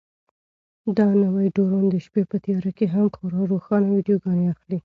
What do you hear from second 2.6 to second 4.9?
کې هم خورا روښانه ویډیوګانې اخلي.